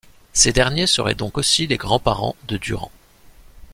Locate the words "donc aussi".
1.13-1.67